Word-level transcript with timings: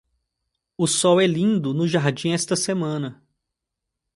O 0.75 0.87
sol 0.87 1.21
é 1.21 1.27
lindo 1.27 1.75
no 1.75 1.87
jardim 1.87 2.31
esta 2.31 2.55
semana. 2.55 3.21